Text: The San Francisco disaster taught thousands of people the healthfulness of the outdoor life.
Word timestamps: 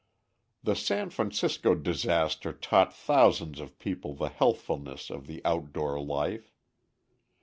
The 0.63 0.75
San 0.75 1.11
Francisco 1.11 1.75
disaster 1.75 2.51
taught 2.53 2.91
thousands 2.91 3.59
of 3.59 3.77
people 3.77 4.15
the 4.15 4.29
healthfulness 4.29 5.11
of 5.11 5.27
the 5.27 5.43
outdoor 5.45 6.01
life. 6.03 6.55